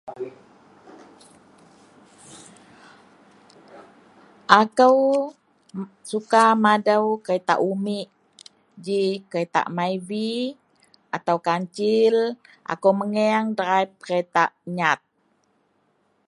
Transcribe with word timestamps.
Akou 4.61 4.97
suka 6.09 6.45
madou 6.65 7.05
keretak 7.25 7.59
umik 7.71 8.07
ji 8.85 9.01
keretak 9.29 9.65
MYVI 9.77 10.31
atau 11.17 11.37
KANCIL 11.47 12.15
akou 12.73 12.91
mengeang 12.99 13.45
drive 13.59 13.91
keretak 14.05 14.49
nyat 14.77 14.99